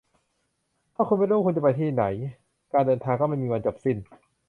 [0.95, 2.03] ถ้าคุณไม่รู้ว่าคุณจะไปที่ไหน
[2.73, 3.97] การเดินทางก็ไม่มีวันจบสิ้น